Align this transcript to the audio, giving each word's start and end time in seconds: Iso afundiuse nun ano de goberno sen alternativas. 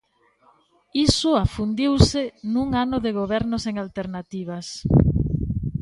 Iso 1.07 1.29
afundiuse 1.45 2.21
nun 2.53 2.69
ano 2.83 2.97
de 3.05 3.11
goberno 3.19 3.55
sen 3.65 3.75
alternativas. 3.85 4.67